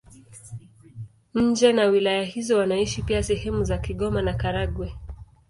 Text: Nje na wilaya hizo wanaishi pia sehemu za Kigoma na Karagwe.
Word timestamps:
Nje 1.33 1.71
na 1.73 1.85
wilaya 1.85 2.23
hizo 2.23 2.57
wanaishi 2.57 3.01
pia 3.03 3.23
sehemu 3.23 3.63
za 3.63 3.77
Kigoma 3.77 4.21
na 4.21 4.33
Karagwe. 4.33 4.95